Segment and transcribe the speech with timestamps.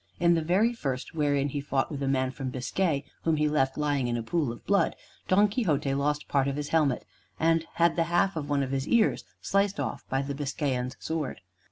[0.19, 3.77] In the very first, wherein he fought with a man from Biscay, whom he left
[3.77, 4.95] lying in a pool of blood,
[5.27, 7.05] Don Quixote lost part of his helmet,
[7.39, 11.41] and had the half of one of his ears sliced off by the Biscayan's sword.